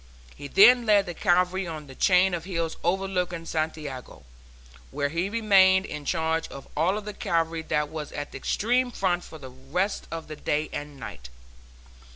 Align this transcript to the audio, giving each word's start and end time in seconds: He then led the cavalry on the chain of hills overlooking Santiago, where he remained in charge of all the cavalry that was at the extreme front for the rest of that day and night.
He 0.35 0.47
then 0.47 0.87
led 0.87 1.05
the 1.05 1.13
cavalry 1.13 1.67
on 1.67 1.85
the 1.85 1.93
chain 1.93 2.33
of 2.33 2.45
hills 2.45 2.75
overlooking 2.83 3.45
Santiago, 3.45 4.23
where 4.89 5.09
he 5.09 5.29
remained 5.29 5.85
in 5.85 6.05
charge 6.05 6.47
of 6.47 6.67
all 6.75 6.99
the 7.01 7.13
cavalry 7.13 7.61
that 7.61 7.87
was 7.89 8.11
at 8.11 8.31
the 8.31 8.37
extreme 8.39 8.89
front 8.89 9.23
for 9.23 9.37
the 9.37 9.51
rest 9.51 10.07
of 10.09 10.27
that 10.29 10.43
day 10.43 10.71
and 10.73 10.97
night. 10.99 11.29